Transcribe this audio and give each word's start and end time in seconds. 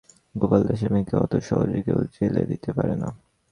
গোপাল 0.35 0.61
দাসের 0.67 0.89
মেয়েকে 0.93 1.15
অত 1.15 1.33
সহজে 1.47 1.79
কেউ 1.85 1.99
জেলে 2.15 2.43
দিতে 2.51 2.69
পারে 2.77 2.95
না। 2.95 3.09